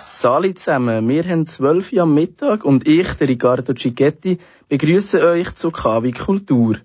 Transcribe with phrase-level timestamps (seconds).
[0.00, 4.38] Sali zusammen, wir haben zwölf am Mittag und ich, der Riccardo Cicchetti,
[4.70, 6.76] begrüße euch zu KW Kultur.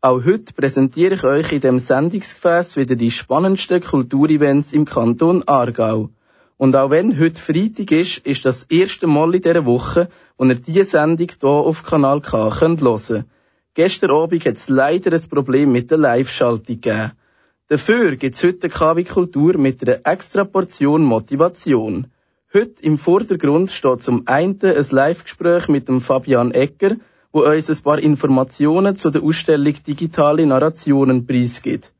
[0.00, 6.10] Auch heute präsentiere ich euch in dem Sendungsgefäß wieder die spannendsten Kulturevents im Kanton Aargau.
[6.56, 10.56] Und auch wenn heute Freitag ist, ist das erste Mal in dieser Woche, wo ihr
[10.56, 13.24] diese Sendung hier auf Kanal K könnt hören.
[13.74, 17.12] Gestern Abend hat es leider ein Problem mit der Live-Schaltung gegeben.
[17.68, 22.08] Dafür gibt es heute KW Kultur mit einer extra Portion Motivation.
[22.56, 26.94] Heute im Vordergrund steht zum einen ein Live-Gespräch mit dem Fabian Ecker,
[27.32, 31.90] wo uns ein paar Informationen zu der Ausstellung Digitale Narrationen preisgibt.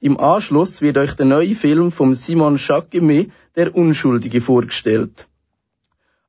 [0.00, 5.26] Im Anschluss wird euch der neue Film von Simon Jacquemet, Der Unschuldige, vorgestellt.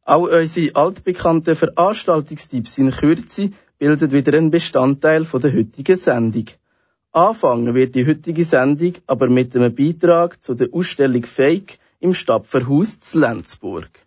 [0.06, 6.46] Auch unsere altbekannten Veranstaltungstipps in Kürze bilden wieder einen Bestandteil der heutigen Sendung.
[7.12, 13.00] Anfangen wird die heutige Sendung aber mit einem Beitrag zu der Ausstellung Fake im Stapferhaus
[13.00, 14.05] zu Lenzburg.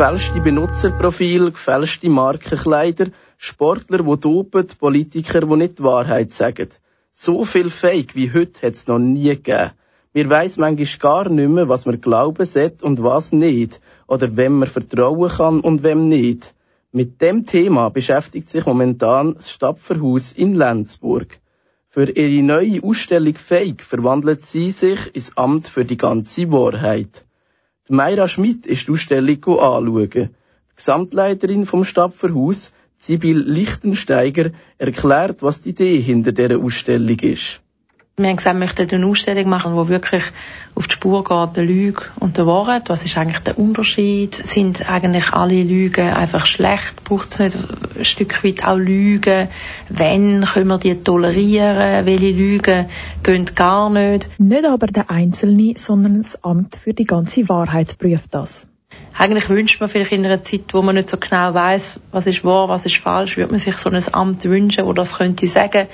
[0.00, 6.70] Gefälschte Benutzerprofile, gefälschte Markenkleider, Sportler, die dopen, Politiker, die nicht die Wahrheit sagen.
[7.12, 9.72] So viel Fake wie heute hat es noch nie gegeben.
[10.14, 13.82] Wir weiss manchmal gar nicht mehr, was man glauben sollte und was nicht.
[14.06, 16.54] Oder wem man vertrauen kann und wem nicht.
[16.92, 21.40] Mit dem Thema beschäftigt sich momentan das Stapferhaus in Lenzburg.
[21.90, 27.26] Für ihre neue Ausstellung Fake verwandelt sie sich ins Amt für die ganze Wahrheit.
[27.92, 30.10] Meira Schmidt ist die Ausstellung anschauen.
[30.10, 30.28] Die
[30.76, 37.60] Gesamtleiterin vom Stapferhaus, Sibyl Lichtensteiger, erklärt, was die Idee hinter dieser Ausstellung ist.
[38.16, 40.22] Wir haben gesagt, wir möchten eine Ausstellung machen, die wirklich
[40.74, 42.88] auf die Spur geht, der Lüge und der Wahrheit.
[42.90, 44.34] Was ist eigentlich der Unterschied?
[44.34, 47.02] Sind eigentlich alle Lügen einfach schlecht?
[47.04, 47.56] Braucht es nicht
[47.96, 49.48] ein Stück weit auch Lügen?
[49.88, 52.04] Wenn können wir die tolerieren?
[52.04, 52.86] Welche Lügen
[53.22, 54.28] gehen gar nicht?
[54.38, 58.66] Nicht aber der Einzelne, sondern das Amt für die ganze Wahrheit prüft das.
[59.16, 62.44] Eigentlich wünscht man vielleicht in einer Zeit, wo man nicht so genau weiß, was ist
[62.44, 65.88] wahr, was ist falsch, würde man sich so ein Amt wünschen, wo das könnte sagen.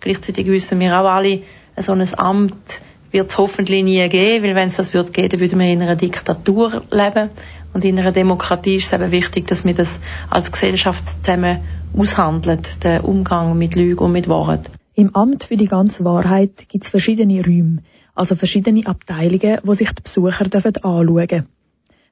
[0.00, 1.42] Gleichzeitig wissen wir auch alle,
[1.76, 5.40] so ein Amt wird es hoffentlich nie geben, weil wenn es das würde geben, dann
[5.40, 7.30] würden wir in einer Diktatur leben.
[7.74, 11.60] Und in einer Demokratie ist es eben wichtig, dass wir das als Gesellschaft zusammen
[11.96, 14.70] aushandeln, den Umgang mit Lügen und mit Wahrheit.
[14.94, 17.78] Im Amt für die ganze Wahrheit gibt es verschiedene Räume,
[18.14, 21.46] also verschiedene Abteilungen, wo sich die Besucher anschauen dürfen.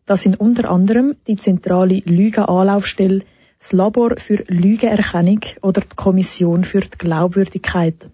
[0.07, 3.23] Das sind unter anderem die zentrale Lügenanlaufstelle,
[3.59, 8.09] das Labor für Lügenerkennung oder die Kommission für die Glaubwürdigkeit.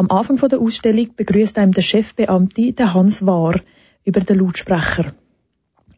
[0.00, 3.56] Am Anfang der Ausstellung begrüßt einem der Chefbeamte, der Hans Wahr,
[4.04, 5.06] über den Lautsprecher.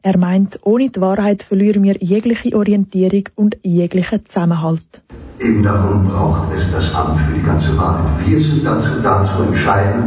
[0.01, 5.03] Er meint, ohne die Wahrheit verlieren wir jegliche Orientierung und jeglichen Zusammenhalt.
[5.39, 8.27] Eben darum braucht es das Amt für die ganze Wahrheit.
[8.27, 10.05] Wir sind dazu da zu entscheiden,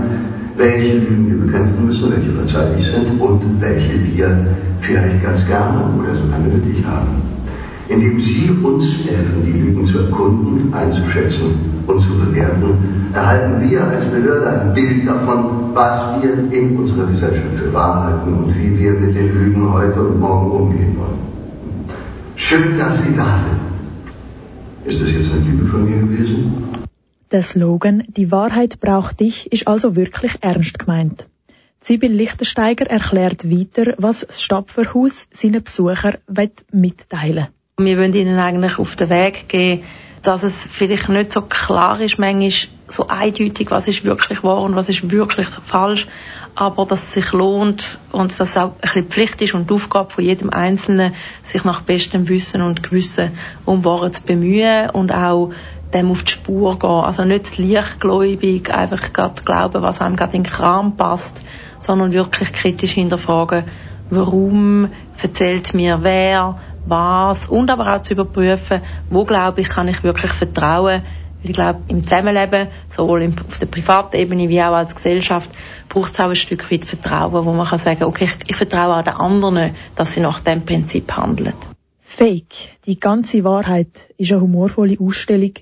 [0.57, 6.15] welche Lügen wir bekämpfen müssen, welche verzeihlich sind und welche wir vielleicht ganz gerne oder
[6.15, 7.21] sogar nötig haben.
[7.89, 14.05] Indem Sie uns helfen, die Lügen zu erkunden, einzuschätzen und zu bewerten, erhalten wir als
[14.05, 18.93] Behörde ein Bild davon, was wir in unserer Gesellschaft für wahr halten und wie wir
[18.93, 21.19] mit den Lügen heute und morgen umgehen wollen.
[22.35, 23.61] Schön, dass Sie da sind.
[24.85, 26.53] Ist das jetzt eine Lüge von mir gewesen?
[27.31, 31.27] Der Slogan Die Wahrheit braucht dich ist also wirklich ernst gemeint.
[31.79, 36.15] Sibyl Lichtensteiger erklärt weiter, was das Stapferhaus seinen Besuchern
[36.71, 37.47] mitteilen
[37.77, 37.85] will.
[37.85, 39.83] Wir wollen ihnen eigentlich auf den Weg geben,
[40.23, 42.51] dass es vielleicht nicht so klar ist, manchmal
[42.87, 46.07] so eindeutig, was ist wirklich wahr und was ist wirklich falsch,
[46.55, 50.11] aber dass es sich lohnt und dass es auch ein bisschen Pflicht ist und Aufgabe
[50.11, 53.31] von jedem Einzelnen, sich nach bestem Wissen und Gewissen
[53.65, 55.51] um Wahrheit zu bemühen und auch
[55.93, 56.89] dem auf die Spur gehen.
[56.89, 61.41] Also nicht leichtgläubig einfach gerade glauben, was einem gerade in den Kram passt,
[61.79, 63.65] sondern wirklich kritisch hinterfragen,
[64.09, 64.89] warum
[65.21, 70.31] erzählt mir wer, was und aber auch zu überprüfen, wo glaube ich, kann ich wirklich
[70.31, 71.03] vertrauen.
[71.41, 75.49] Weil ich glaube, im Zusammenleben, sowohl auf der privaten Ebene wie auch als Gesellschaft,
[75.89, 78.95] braucht es auch ein Stück weit Vertrauen, wo man kann sagen, okay, ich, ich vertraue
[78.95, 81.53] auch den anderen, dass sie nach dem Prinzip handeln.
[82.01, 85.53] Fake, die ganze Wahrheit, ist eine humorvolle Ausstellung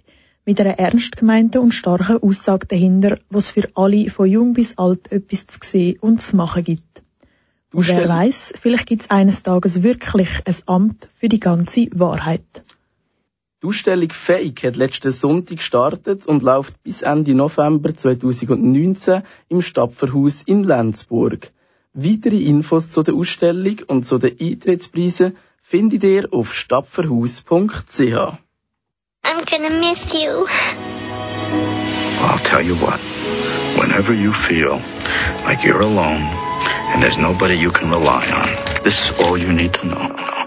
[0.46, 5.12] mit einer ernst gemeinten und starken Aussage dahinter, was für alle von jung bis alt
[5.12, 7.01] etwas zu sehen und zu machen gibt.
[7.74, 12.64] Und wer weiß, vielleicht gibt es eines Tages wirklich ein Amt für die ganze Wahrheit.
[13.64, 20.42] Die Ausstellung Fake hat letzten Sonntag gestartet und läuft bis Ende November 2019 im Stapferhaus
[20.42, 21.52] in Lenzburg.
[21.94, 27.48] Weitere Infos zu der Ausstellung und zu den Eintrittspreisen findet ihr auf stapferhaus.ch.
[29.24, 30.48] I'm gonna miss you.
[32.20, 33.00] I'll tell you what.
[33.78, 34.82] Whenever you feel
[35.46, 36.51] like you're alone
[36.94, 40.41] and there's nobody you can rely on, this is all you need to know.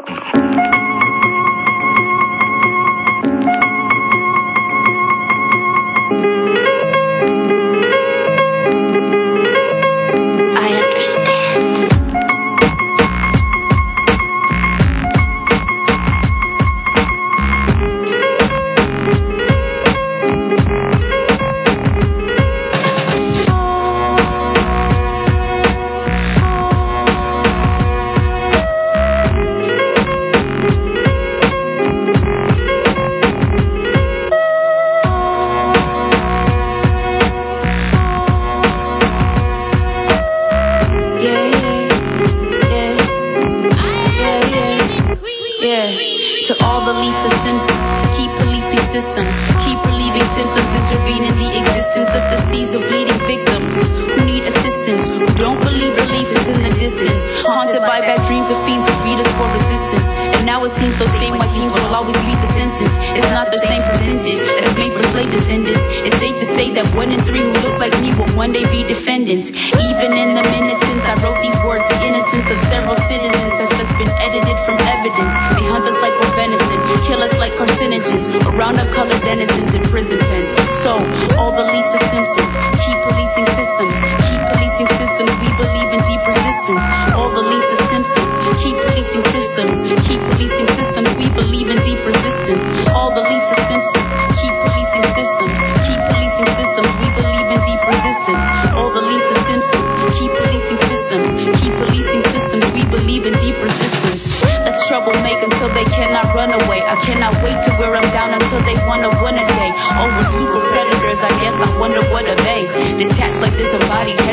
[53.26, 57.24] victims who need assistance, who don't believe belief is in the distance.
[57.42, 60.08] Haunted by bad dreams of fiends who beat us for resistance.
[60.38, 62.94] And now it seems so same white teams will always beat the sentence.
[63.18, 65.82] It's not the same percentage that is made for slave descendants.
[66.06, 68.62] It's safe to say that one in three who look like me will one day
[68.62, 69.50] be defendants.
[69.50, 73.70] Even in the minutes since I wrote these words, the innocence of several citizens has
[73.74, 75.34] just been edited from evidence.
[75.58, 76.78] They hunt us like we're venison,
[77.10, 80.50] kill us like carcinogens, Around round up colored denizens in prison pens.
[80.86, 80.94] So,
[81.34, 82.54] all the Lisa Simpsons,
[82.86, 83.96] keep policing systems,
[84.30, 86.84] keep policing systems we believe in deep resistance.
[87.16, 88.34] All the links are Simpsons.
[88.62, 89.74] Keep policing systems.
[90.06, 91.08] Keep policing systems.
[91.16, 92.64] We believe in deep resistance.
[92.90, 94.10] All the links are Simpsons.
[94.40, 95.56] Keep policing systems.
[95.86, 96.90] Keep policing systems.
[97.00, 98.44] We believe in deep resistance.
[98.76, 99.88] All the links are Simpsons.
[100.18, 101.28] Keep policing systems.
[101.60, 102.64] Keep policing systems.
[102.74, 104.42] We believe in deep resistance.
[104.64, 106.82] Let's troublemaker until they cannot run away.
[106.82, 109.70] I cannot wait to wear them down until they wanna win a day.
[109.72, 111.20] Oh, we're super predators.
[111.20, 112.66] I guess I wonder what are they?
[112.96, 114.23] Detached like this embodied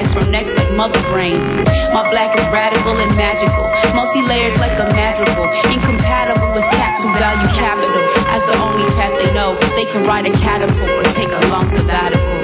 [0.82, 1.38] mother brain.
[1.94, 7.50] My black is radical and magical, multi-layered like a madrigal, incompatible with caps who value
[7.54, 8.02] capital.
[8.34, 12.40] As the only they know, they can ride a catapult or take a long sabbatical.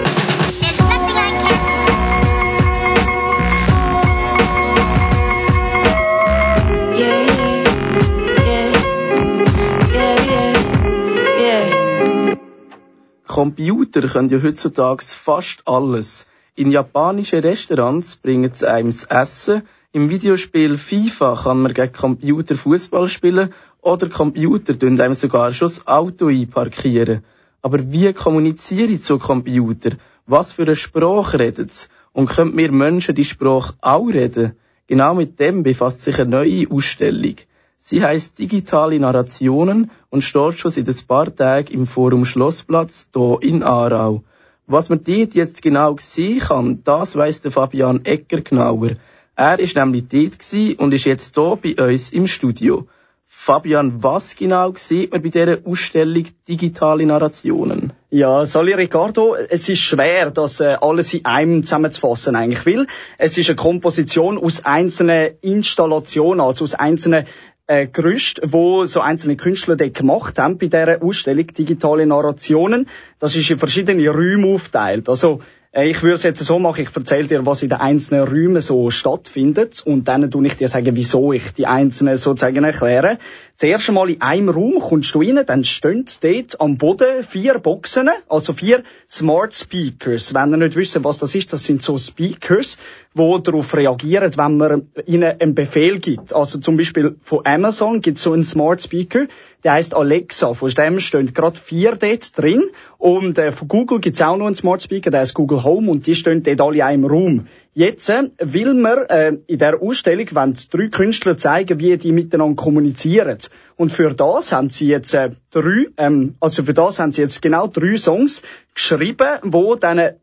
[13.26, 16.28] Computer können ja heutzutage fast alles.
[16.58, 19.62] In japanischen Restaurants bringen sie einem das Essen,
[19.94, 25.70] Im Videospiel FIFA kann man gegen Computer Fußball spielen oder Computer tun einem sogar schon
[25.70, 27.24] das Auto einparkieren.
[27.62, 29.92] Aber wie kommuniziere ich zu Computer?
[30.26, 31.88] Was für eine Sprache redet sie?
[32.12, 34.58] Und können wir Menschen die Sprache auch reden?
[34.88, 37.36] Genau mit dem befasst sich eine neue Ausstellung.
[37.78, 43.38] Sie heißt Digitale Narrationen und steht schon seit ein paar Tagen im Forum Schlossplatz hier
[43.42, 44.24] in Aarau.
[44.70, 48.92] Was man dort jetzt genau sehen kann, das weiss der Fabian Egger genauer.
[49.38, 52.86] Er ist nämlich dort und ist jetzt hier bei uns im Studio.
[53.30, 57.94] Fabian, was genau sieht man bei dieser Ausstellung Digitale Narrationen?
[58.10, 63.38] Ja, Sali Ricardo, es ist schwer, das äh, alles in einem zusammenzufassen eigentlich, weil es
[63.38, 67.26] ist eine Komposition aus einzelnen Installationen, also aus einzelnen
[67.68, 72.88] äh, Gerüst, wo so einzelne Künstler dort gemacht haben bei dieser Ausstellung Digitale Narrationen.
[73.20, 75.10] Das ist in verschiedene Räume aufteilt.
[75.10, 75.42] Also
[75.74, 78.90] ich würde es jetzt so machen, ich erzähle dir, was in den einzelnen Räumen so
[78.90, 83.18] stattfindet und dann tue ich dir sagen, wieso ich die einzelnen sozusagen erkläre.
[83.58, 88.10] Zuerst einmal in einem Raum kommst du rein, dann stehen dort am Boden vier Boxen,
[88.30, 90.34] also vier Smart Speakers.
[90.34, 92.78] Wenn ihr nicht wisst, was das ist, das sind so Speakers,
[93.16, 96.34] die darauf reagieren, wenn man ihnen einen Befehl gibt.
[96.34, 99.26] Also zum Beispiel von Amazon gibt es so einen Smart Speaker,
[99.64, 100.54] der heißt Alexa.
[100.54, 102.64] Von dem stehen gerade vier dort drin.
[102.98, 105.92] Und äh, von Google gibt es auch noch einen Smart Speaker, der heißt Google Home
[105.92, 107.48] und die stehen dort alle in einem Raum.
[107.74, 112.56] Jetzt äh, will man äh, in der Ausstellung wenn drei Künstler zeigen, wie die miteinander
[112.56, 113.38] kommunizieren.
[113.76, 117.42] Und für das haben sie jetzt äh, drei, ähm, also für das haben sie jetzt
[117.42, 118.42] genau drei Songs
[118.74, 120.16] geschrieben, wo dann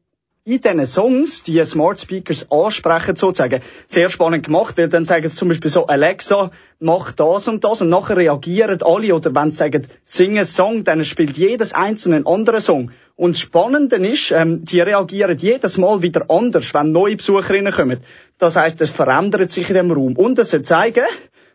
[0.47, 3.63] in diesen Songs die Smart Speakers ansprechen, sozusagen.
[3.87, 7.81] Sehr spannend gemacht, weil dann sagen sie zum Beispiel so, Alexa, mach das und das
[7.81, 12.17] und nachher reagieren alle oder wenn sie sagen, sing einen Song, dann spielt jedes einzelne
[12.17, 12.91] einen anderen Song.
[13.17, 18.01] Und das Spannende ist, ähm, die reagieren jedes Mal wieder anders, wenn neue Besucherinnen kommen.
[18.37, 20.15] Das heißt, es verändert sich in dem Raum.
[20.15, 21.07] Und es soll zeigen,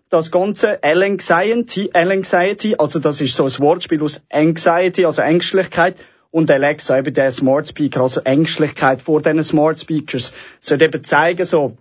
[0.10, 5.96] das ganze L-Anxiety, L-Anxiety, also das ist so ein Wortspiel aus Anxiety, also Ängstlichkeit,
[6.32, 11.46] und Alexa, eben der Smart Speaker, also Ängstlichkeit vor diesen Smart Speakers, soll eben zeigen,
[11.46, 11.76] so,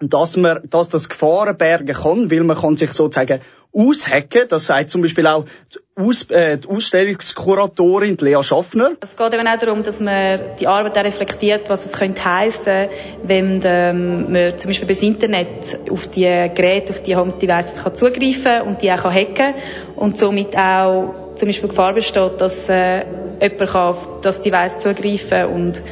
[0.00, 3.40] dass man, dass das Gefahren bergen kann, weil man kann sich sozusagen
[3.72, 4.46] aushacken.
[4.48, 8.92] Das sagt zum Beispiel auch die, Aus äh, die Ausstellungskuratorin Lea Schaffner.
[9.00, 12.88] Es geht eben auch darum, dass man die Arbeit auch reflektiert, was es könnte heissen,
[13.22, 17.94] wenn ähm, man zum Beispiel das Internet auf die Geräte, auf die Home Devices kann
[17.94, 19.54] zugreifen und die auch kann hacken
[19.96, 23.04] und somit auch zum Beispiel Gefahr besteht, dass äh,
[23.40, 25.82] jemand kann auf das Device zugreifen und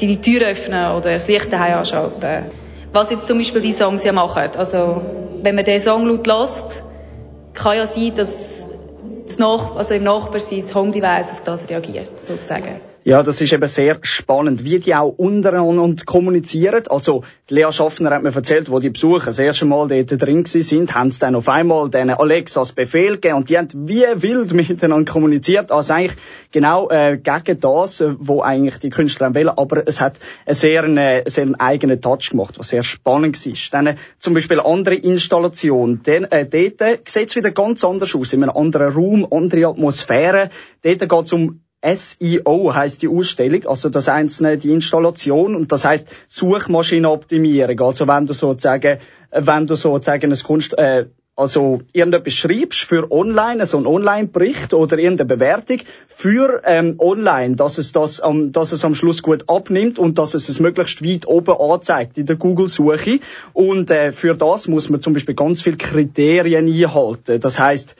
[0.00, 2.50] die, Tür öffnen oder das Licht daheim anschalten.
[2.92, 4.50] Was jetzt zum Beispiel die Songs ja machen.
[4.56, 5.02] Also,
[5.42, 6.82] wenn man den Song laut lässt,
[7.54, 8.66] kann ja sein, dass
[9.26, 12.80] das Nach also im Nachbar sein Home-Device auf das reagiert, sozusagen.
[13.06, 16.84] Ja, das ist eben sehr spannend, wie die auch untereinander kommunizieren.
[16.88, 20.94] Also, Lea Schaffner hat mir erzählt, wo die Besucher das erste Mal dort drin sind,
[20.94, 25.12] haben sie dann auf einmal den Alexas Befehl gegeben und die haben wie wild miteinander
[25.12, 25.70] kommuniziert.
[25.70, 26.16] Also eigentlich
[26.50, 29.50] genau äh, gegen das, äh, wo eigentlich die Künstler wollen.
[29.50, 33.52] Aber es hat einen sehr, einen, sehr einen eigenen Touch gemacht, was sehr spannend war.
[33.72, 36.02] Dann äh, zum Beispiel andere Installation.
[36.04, 38.32] Den, äh, dort sieht es wieder ganz anders aus.
[38.32, 40.48] In einem anderen Raum, andere Atmosphäre.
[40.82, 45.84] Dort geht es um SEO heißt die Ausstellung, also das einzelne die Installation und das
[45.84, 47.80] heißt Suchmaschinenoptimierung.
[47.80, 48.98] Also wenn du sozusagen,
[49.30, 54.98] wenn du sozusagen ein Kunst, äh, also irgendetwas schreibst für online, so ein Online-Bericht oder
[54.98, 59.98] irgendeine Bewertung für ähm, online, dass es das, ähm, dass es am Schluss gut abnimmt
[59.98, 63.18] und dass es es möglichst weit oben anzeigt in der Google-Suche.
[63.52, 67.40] Und äh, für das muss man zum Beispiel ganz viele Kriterien einhalten.
[67.40, 67.96] Das heißt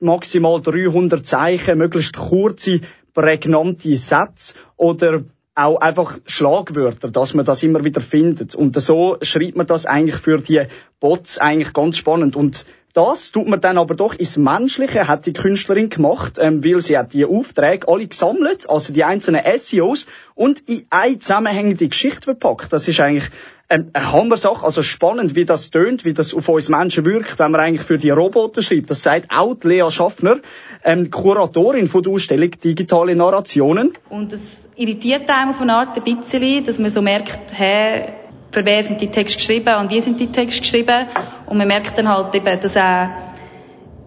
[0.00, 2.80] maximal 300 Zeichen, möglichst kurze
[3.14, 5.24] prägnante Sätze oder
[5.54, 8.54] auch einfach Schlagwörter, dass man das immer wieder findet.
[8.54, 10.62] Und so schreibt man das eigentlich für die
[11.00, 12.36] Bots eigentlich ganz spannend.
[12.36, 12.64] Und
[12.98, 16.98] das tut man dann aber doch ins Menschliche, hat die Künstlerin gemacht, ähm, weil sie
[16.98, 22.72] hat die Aufträge alle gesammelt, also die einzelnen SEOs, und in eine zusammenhängende Geschichte verpackt.
[22.72, 23.30] Das ist eigentlich
[23.68, 27.52] ähm, eine Hammer-Sache, also spannend, wie das tönt, wie das auf uns Menschen wirkt, wenn
[27.52, 28.90] man eigentlich für die Roboter schreibt.
[28.90, 30.38] Das sagt auch Lea Schaffner,
[30.82, 33.92] ähm, Kuratorin von der Ausstellung Digitale Narrationen.
[34.10, 34.40] Und das
[34.74, 38.08] irritiert einem auf eine Art ein bisschen, dass man so merkt, hä,
[38.50, 41.06] für wer sind die Texte geschrieben und wie sind die Texte geschrieben.
[41.48, 43.08] Und man merkt dann halt eben, dass auch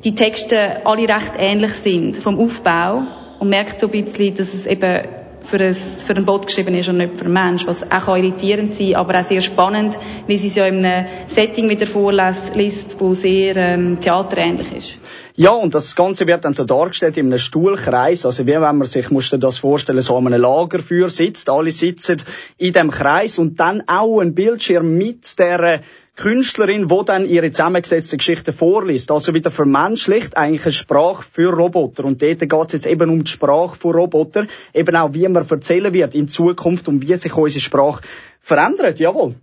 [0.03, 3.03] die Texte alle recht ähnlich sind vom Aufbau
[3.39, 5.07] und merkt so ein bisschen, dass es eben
[5.43, 8.75] für, ein, für einen Bot geschrieben ist und nicht für einen Mensch, was auch irritierend
[8.75, 13.13] sein aber auch sehr spannend, weil sie es ja in einem Setting wieder vorliest, wo
[13.13, 14.97] sehr ähm, theaterähnlich ist.
[15.35, 18.85] Ja, und das Ganze wird dann so dargestellt in einem Stuhlkreis, also wie wenn man
[18.85, 22.21] sich, musste das vorstellen, so an einem Lagerfeuer sitzt, alle sitzen
[22.57, 25.81] in dem Kreis und dann auch ein Bildschirm mit der
[26.15, 29.11] Künstlerin, die dann ihre zusammengesetzten Geschichten vorliest.
[29.11, 32.05] Also wieder vermenschlicht eigentlich eine Sprache für Roboter.
[32.05, 34.47] Und dort geht es jetzt eben um die Sprache für Roboter.
[34.73, 38.01] Eben auch, wie man erzählen wird in Zukunft und wie sich unsere Sprache
[38.39, 38.99] verändert.
[38.99, 39.35] Jawohl.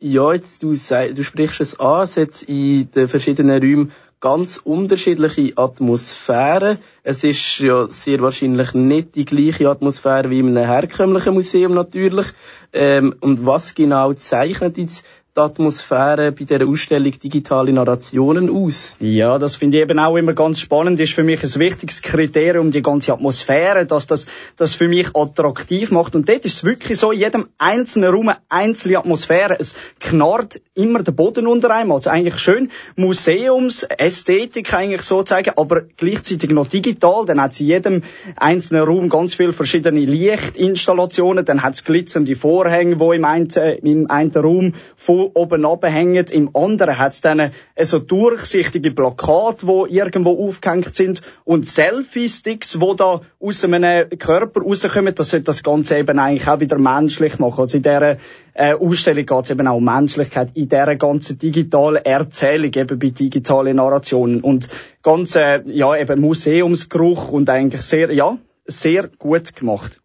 [0.00, 3.92] Ja, jetzt du, du sprichst es an, es hat in den verschiedenen Räumen
[4.22, 6.78] ganz unterschiedliche Atmosphären.
[7.02, 12.28] Es ist ja sehr wahrscheinlich nicht die gleiche Atmosphäre wie in einem herkömmlichen Museum natürlich.
[12.72, 18.96] Ähm, und was genau zeichnet jetzt die Atmosphäre bei dieser Ausstellung digitale Narrationen aus?
[19.00, 21.00] Ja, das finde ich eben auch immer ganz spannend.
[21.00, 25.90] Ist für mich ein wichtiges Kriterium, die ganze Atmosphäre, dass das, das für mich attraktiv
[25.90, 26.14] macht.
[26.14, 29.56] Und dort ist es wirklich so, in jedem einzelnen Raum eine einzelne Atmosphäre.
[29.58, 31.92] Es knarrt immer der Boden unter einem.
[31.92, 37.24] Also eigentlich schön Museumsästhetik eigentlich sozusagen, aber gleichzeitig noch digital.
[37.24, 38.02] Dann hat es in jedem
[38.36, 41.46] einzelnen Raum ganz viele verschiedene Lichtinstallationen.
[41.46, 43.48] Dann hat es glitzernde Vorhänge, wo im einen,
[43.82, 46.24] im einen Raum vor oben abhängen.
[46.30, 52.96] Im anderen hat es dann so durchsichtige Plakate, die irgendwo aufgehängt sind und Selfie-Sticks, die
[52.96, 55.14] da aus einem Körper rauskommen.
[55.14, 57.60] Das sollte das Ganze eben eigentlich auch wieder menschlich machen.
[57.60, 58.16] Also in dieser
[58.54, 63.10] äh, Ausstellung geht es eben auch um Menschlichkeit in dieser ganzen digitalen Erzählung, eben bei
[63.10, 64.40] digitalen Narrationen.
[64.40, 64.68] Und
[65.02, 68.36] ganz, äh, ja, eben Museumsgeruch und eigentlich sehr, ja,
[68.66, 70.01] sehr gut gemacht.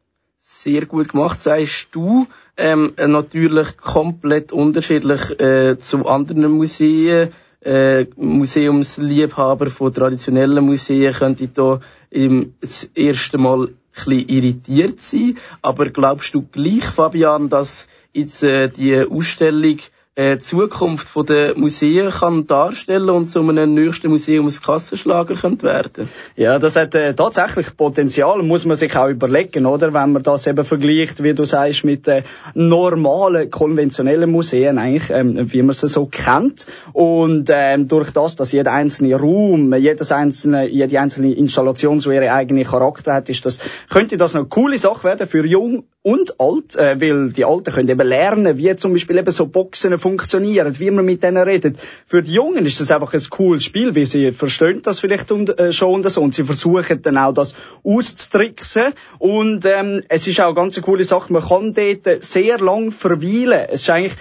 [0.50, 2.26] Sehr gut gemacht, sagst du
[2.56, 7.34] ähm, natürlich komplett unterschiedlich äh, zu anderen Museen.
[7.60, 15.38] Äh, Museumsliebhaber von traditionellen Museen könnte da im, das erste Mal ein bisschen irritiert sein.
[15.62, 19.80] Aber glaubst du gleich, Fabian, dass jetzt äh, die Ausstellung
[20.18, 26.10] äh, Zukunft von der Museen kann darstellen und so einem nächsten Museumskassenschlager könnte werden.
[26.36, 29.94] Ja, das hat äh, tatsächlich Potenzial, muss man sich auch überlegen, oder?
[29.94, 32.24] Wenn man das eben vergleicht, wie du sagst, mit äh,
[32.56, 36.66] normalen, konventionellen Museen eigentlich, ähm, wie man sie so kennt.
[36.94, 42.32] Und ähm, durch das, dass jeder einzelne Raum, jedes einzelne, jede einzelne Installation so ihre
[42.32, 46.78] eigene Charakter hat, ist das, könnte das eine coole Sache werden für jung und alt,
[46.78, 50.90] äh, weil die Alten können eben lernen, wie zum Beispiel eben so Boxen funktionieren, wie
[50.90, 51.76] man mit denen redet.
[52.08, 55.60] Für die Jungen ist das einfach ein cooles Spiel, wie sie verstehen das vielleicht und,
[55.60, 60.40] äh, schon und so und sie versuchen dann auch das auszutricksen und ähm, es ist
[60.40, 63.68] auch eine ganz coole Sache, man kann dort sehr lang verweilen.
[63.70, 64.16] Es ist eigentlich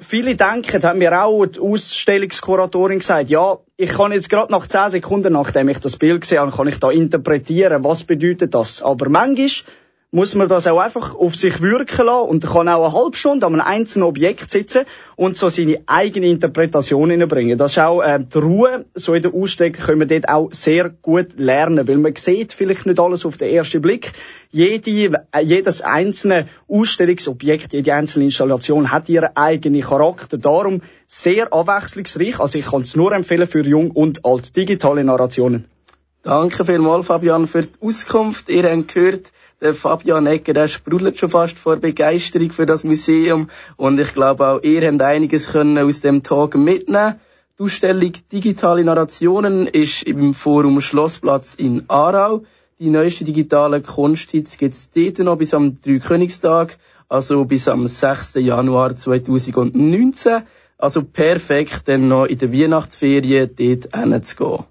[0.00, 4.90] Viele denken, haben mir auch die Ausstellungskuratorin gesagt, ja, ich kann jetzt gerade nach zehn
[4.90, 8.82] Sekunden, nachdem ich das Bild gesehen habe, kann ich da interpretieren, was bedeutet das.
[8.82, 9.48] Aber manchmal
[10.12, 13.46] muss man das auch einfach auf sich wirken lassen und kann auch eine halbe Stunde
[13.46, 17.56] an einem einzelnen Objekt sitzen und so seine eigene Interpretation hineinbringen.
[17.56, 20.88] Das ist auch äh, die Ruhe, so in der Ausstellung können wir dort auch sehr
[20.88, 24.12] gut lernen, weil man sieht vielleicht nicht alles auf den ersten Blick.
[24.50, 30.38] Jede, äh, jedes einzelne Ausstellungsobjekt, jede einzelne Installation hat ihren eigenen Charakter.
[30.38, 32.40] Darum sehr abwechslungsreich.
[32.40, 35.66] Also ich kann es nur empfehlen für jung und alt digitale Narrationen.
[36.24, 38.48] Danke vielmals, Fabian, für die Auskunft.
[38.48, 43.48] Ihr habt gehört, der Fabian Egger, der sprudelt schon fast vor Begeisterung für das Museum.
[43.76, 47.16] Und ich glaube auch ihr habt einiges können aus dem Tag mitnehmen.
[47.58, 52.44] Die Ausstellung Digitale Narrationen ist im Forum Schlossplatz in Aarau.
[52.78, 56.78] Die neueste digitale Kunst gibt es dort noch bis am Dreikönigstag,
[57.10, 58.36] also bis am 6.
[58.36, 60.42] Januar 2019.
[60.78, 64.69] Also perfekt, dann noch in der Weihnachtsferien dort hinzugehen.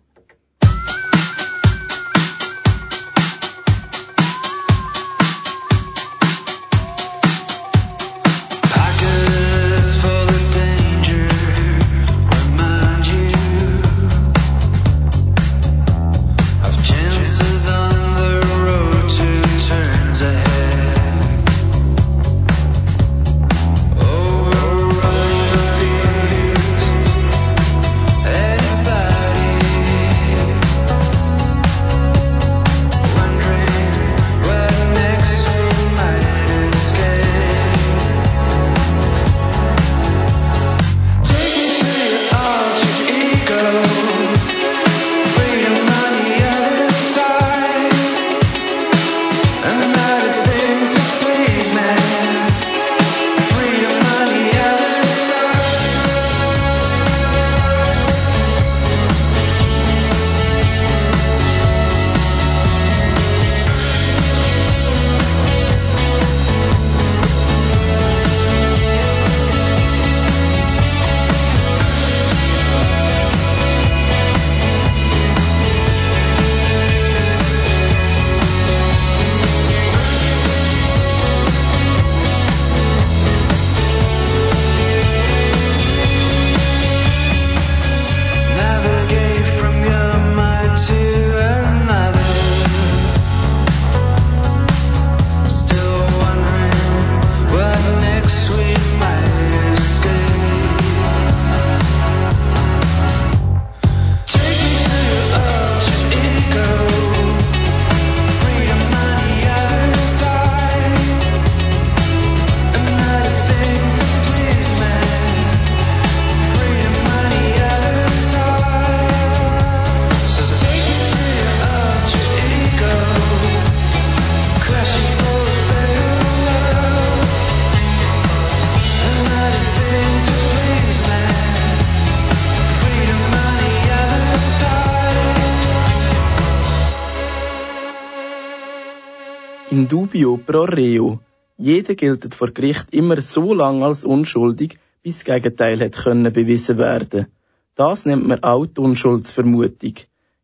[139.89, 141.19] Dubio pro reo.
[141.57, 146.77] Jeder gilt vor Gericht immer so lange als unschuldig, bis das Gegenteil hat können bewiesen
[146.77, 147.27] werden.
[147.75, 149.95] Das nennt man auch die Unschuldsvermutung.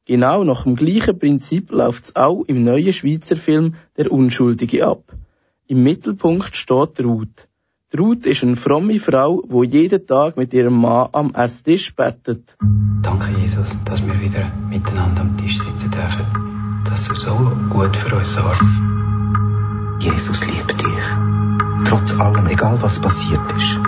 [0.05, 5.03] Genau nach dem gleichen Prinzip läuft es auch im neuen Schweizer Film Der Unschuldige ab.
[5.67, 7.47] Im Mittelpunkt steht Ruth.
[7.97, 12.57] Ruth ist eine fromme Frau, wo jeden Tag mit ihrem Mann am Esstisch bettet.
[13.01, 16.25] Danke, Jesus, dass wir wieder miteinander am Tisch sitzen dürfen.
[16.89, 17.35] Dass du so
[17.69, 18.63] gut für uns sorgst.
[19.99, 21.03] Jesus liebt dich.
[21.85, 23.79] Trotz allem, egal was passiert ist.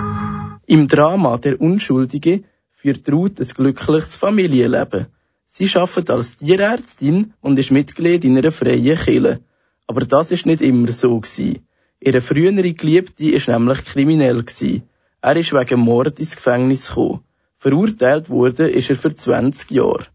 [0.66, 5.06] Im Drama Der Unschuldige führt Ruth ein glückliches Familienleben.
[5.46, 9.40] Sie arbeitet als Tierärztin und ist Mitglied in einer freien Kirche.
[9.86, 11.66] Aber das ist nicht immer so gewesen.
[12.00, 14.82] Ihre frühere Geliebte ist nämlich kriminell gewesen.
[15.20, 17.20] Er ist wegen Mord ins Gefängnis gekommen.
[17.58, 20.06] Verurteilt wurde ist er für 20 Jahre.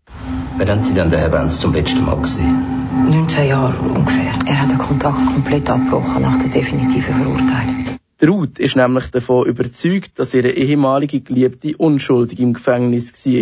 [0.57, 2.72] Wann haben Sie denn den Herrn Benz zum letzten Mal gesehen?
[2.93, 4.33] 19 Jahre ungefähr.
[4.45, 7.99] Er hat den Kontakt komplett abgebrochen nach der definitiven Verurteilung.
[8.25, 13.41] Ruth ist nämlich davon überzeugt, dass ihre ehemalige Geliebte unschuldig im Gefängnis war.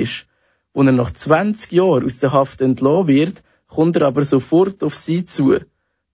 [0.74, 4.96] Als er nach 20 Jahren aus der Haft entlassen wird, kommt er aber sofort auf
[4.96, 5.56] sie zu.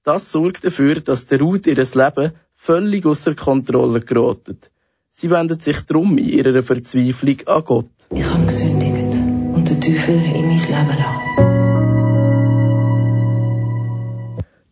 [0.04, 4.72] Das sorgt dafür, dass der Ruth ihr Leben völlig außer Kontrolle gerät.
[5.12, 7.90] Sie wendet sich drum in ihrer Verzweiflung an Gott.
[8.12, 9.16] Ich habe gesündigt
[9.56, 11.57] und den Teufel in mein Leben lassen.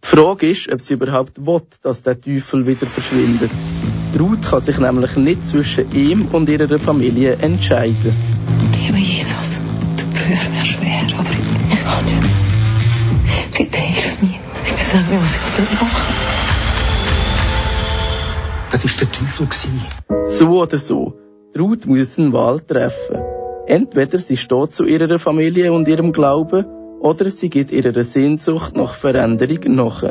[0.06, 3.50] Die Frage ist, ob sie überhaupt will, dass der Teufel wieder verschwindet.
[4.18, 8.14] Ruth kann sich nämlich nicht zwischen ihm und ihrer Familie entscheiden.
[8.72, 9.62] Lieber Jesus,
[9.98, 11.30] du prüfst mir schwer, aber
[11.72, 12.32] ich kann nicht mehr.
[13.58, 14.40] Bitte hilf mir.
[14.64, 16.14] Bitte sag mir, was ich soll machen.
[18.72, 19.82] Das ist der Teufel gewesen.
[20.26, 21.16] So oder so,
[21.58, 23.18] Ruth muss eine Wahl treffen.
[23.66, 26.66] Entweder sie steht zu ihrer Familie und ihrem Glauben,
[27.06, 30.02] oder sie geht ihrer Sehnsucht nach Veränderung nach.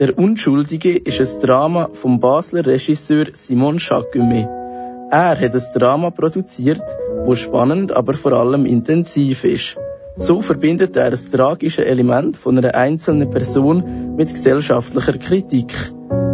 [0.00, 4.48] Der Unschuldige ist ein Drama vom Basler Regisseur Simon Jacquemet.
[5.10, 6.82] Er hat ein Drama produziert,
[7.26, 9.76] wo spannend, aber vor allem intensiv ist.
[10.16, 15.74] So verbindet er das tragische Element von einer einzelnen Person mit gesellschaftlicher Kritik,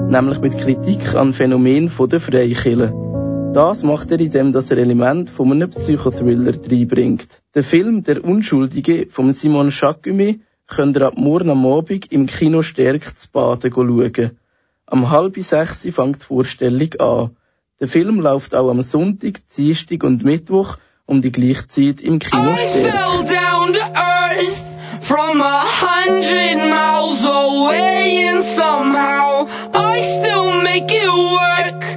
[0.09, 3.04] nämlich mit Kritik an Phänomen der Freikirche.
[3.55, 7.41] Das macht er, indem das er Element von einem Psychothriller reinbringt.
[7.55, 12.63] Der Film Der Unschuldige von Simon Jacquemet könnt ihr ab morgen am Abend im Kino
[12.63, 14.31] Stärk zu Baden schauen.
[14.87, 17.31] Am halb sechs fängt die Vorstellung an.
[17.79, 22.57] Der Film läuft auch am Sonntag, Dienstag und Mittwoch um die gleiche Zeit im Kino
[22.57, 22.93] Stärk.
[25.01, 31.94] From a hundred miles away and somehow I still make it work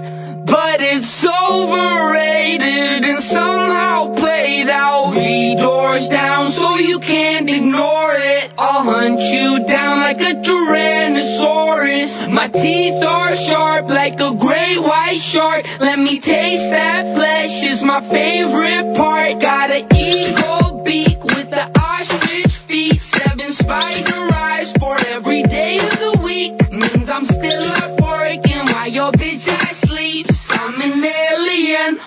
[0.89, 5.13] it's overrated and somehow played out.
[5.13, 8.51] The doors down so you can't ignore it.
[8.57, 12.31] I'll hunt you down like a Tyrannosaurus.
[12.31, 15.65] My teeth are sharp like a great white shark.
[15.79, 19.41] Let me taste that flesh is my favorite part.
[19.41, 23.01] Got an eagle beak with the ostrich feet.
[23.01, 25.56] Seven spider eyes for every day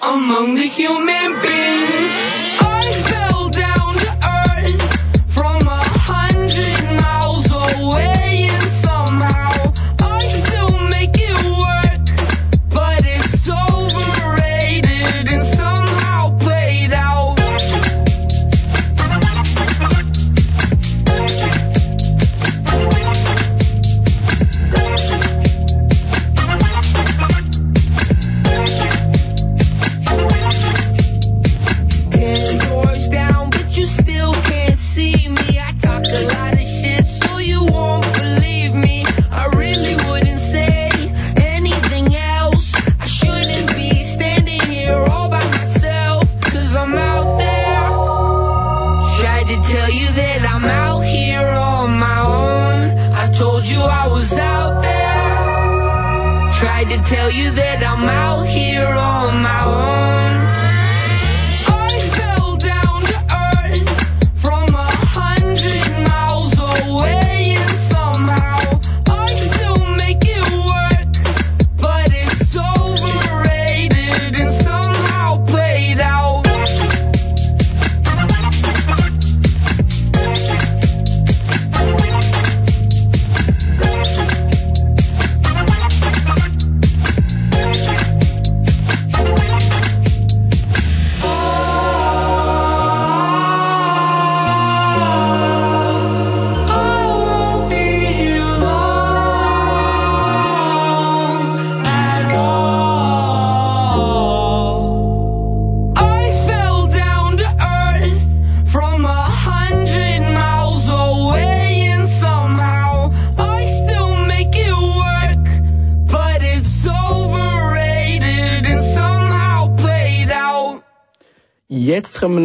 [0.03, 3.20] among the human beings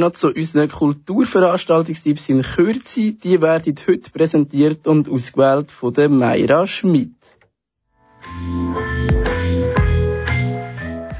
[0.06, 3.14] noch zu unseren Kulturveranstaltungstipps in Kürze.
[3.14, 7.16] Die werden heute präsentiert und ausgewählt von der Meira Schmidt.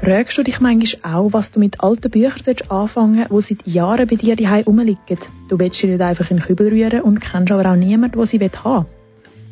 [0.02, 4.14] Fragst du dich manchmal auch, was du mit alten Büchern anfangen die seit Jahren bei
[4.14, 5.18] dir daheim rumliegen?
[5.48, 8.26] Du willst sie nicht einfach in den Kübel rühren und kennst aber auch niemanden, der
[8.26, 8.86] sie haben will.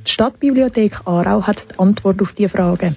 [0.06, 2.94] Die Stadtbibliothek Aarau hat die Antwort auf diese Frage.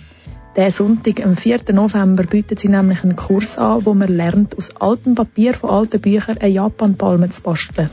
[0.58, 1.72] Der Sonntag, am 4.
[1.72, 6.02] November, bietet sie nämlich einen Kurs an, wo man lernt, aus altem Papier von alten
[6.02, 7.91] Büchern eine Japanpalme zu basteln.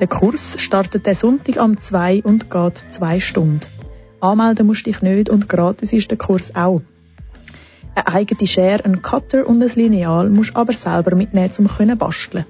[0.00, 3.60] Der Kurs startet der Sonntag am 2 und geht zwei Stunden.
[4.18, 6.82] Anmelden musst du dich nicht und gratis ist der Kurs auch.
[7.94, 12.44] Eine eigene Schere, ein Cutter und ein Lineal musst aber selber mitnehmen, um zu basteln.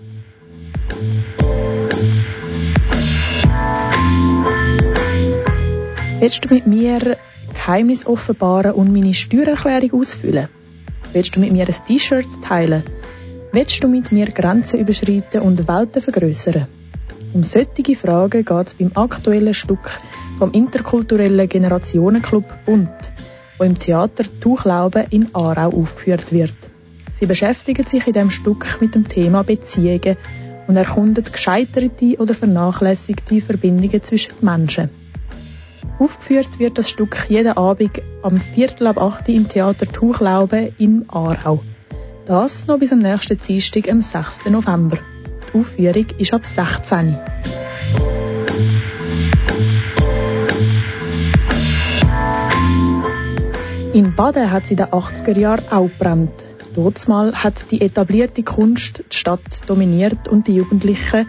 [6.19, 7.19] Willst du mit mir
[7.65, 10.49] Geheimnis offenbaren und meine Steuererklärung ausfüllen?
[11.15, 12.83] Willst du mit mir ein T-Shirt teilen?
[13.53, 16.67] Willst du mit mir Grenzen überschreiten und Welten vergrößern?
[17.33, 19.99] Um solche Fragen geht es beim aktuellen Stück
[20.39, 22.91] vom interkulturellen Generationenclub Bund
[23.57, 26.53] wo im Theater Tuchlauben in Aarau aufgeführt wird.
[27.15, 30.19] Sie beschäftigen sich in dem Stück mit dem Thema Beziehungen
[30.67, 35.04] und erkunden gescheiterte oder vernachlässigte Verbindungen zwischen Menschen.
[35.99, 41.63] Aufgeführt wird das Stück jeden Abend am Viertel ab 8 im Theater Tuchlauben in Aarau.
[42.27, 44.47] Das noch bis am nächsten Dienstag, am 6.
[44.47, 44.99] November.
[45.53, 47.19] Die Aufführung ist ab 16.
[53.93, 56.33] In Baden hat sie in den 80er Jahren auch gebrannt.
[56.75, 61.29] Dortmal hat die etablierte Kunst die Stadt dominiert und die Jugendlichen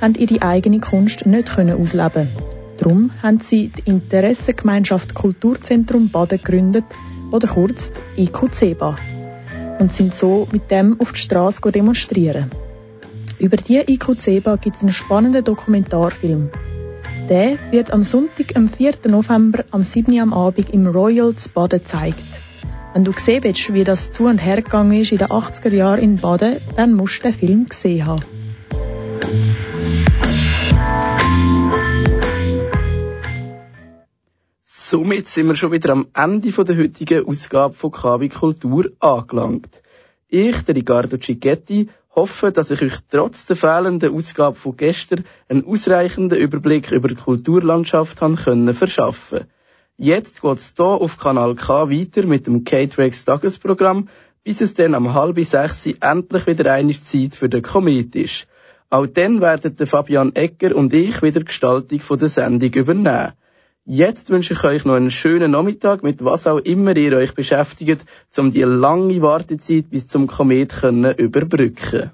[0.00, 2.30] haben ihre eigene Kunst nicht ausleben.
[2.78, 6.84] Darum haben sie die Interessengemeinschaft Kulturzentrum Baden gegründet
[7.30, 8.96] oder kurz die IQCBA
[9.78, 12.50] und sind so mit dem auf die Straße demonstrieren.
[13.38, 16.50] Über die IQCBA gibt es einen spannenden Dokumentarfilm.
[17.28, 18.94] Der wird am Sonntag, am 4.
[19.08, 20.18] November, am 7.
[20.20, 22.40] am Abend im Royals Baden gezeigt.
[22.94, 26.00] Wenn du gesehen willst, wie das zu und her gegangen ist in den 80er Jahren
[26.00, 28.22] in Baden, dann musst du den Film gesehen haben.
[34.88, 39.82] Somit sind wir schon wieder am Ende der heutigen Ausgabe von KW Kultur angelangt.
[40.28, 45.64] Ich, der Ricardo Cicchetti, hoffe, dass ich euch trotz der fehlenden Ausgabe von gestern einen
[45.64, 49.46] ausreichenden Überblick über die Kulturlandschaft haben können verschaffen.
[49.96, 54.08] Jetzt geht's hier auf Kanal K weiter mit dem K-Trax Tagesprogramm,
[54.44, 58.46] bis es dann am halb sechs endlich wieder eine Zeit für den Komet ist.
[58.90, 63.32] Auch dann werden Fabian Egger und ich wieder die Gestaltung der Sendung übernehmen.
[63.88, 68.04] Jetzt wünsche ich euch noch einen schönen Nachmittag mit was auch immer ihr euch beschäftigt,
[68.36, 72.10] um die lange Wartezeit bis zum Komet überbrücken können.